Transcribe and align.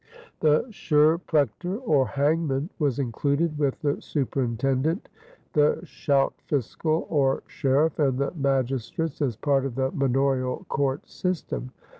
The 0.39 0.63
scherprechter, 0.71 1.77
or 1.79 2.07
hangman, 2.07 2.71
was 2.79 2.97
included 2.97 3.59
with 3.59 3.79
the 3.83 4.01
superintendent, 4.01 5.09
the 5.53 5.79
schout 5.83 6.33
fiscaal, 6.49 7.05
or 7.07 7.43
sheriff, 7.45 7.99
and 7.99 8.17
the 8.17 8.31
magistrates 8.35 9.21
as 9.21 9.35
part 9.35 9.63
of 9.63 9.75
the 9.75 9.91
manorial 9.91 10.65
court 10.69 11.07
system. 11.07 11.69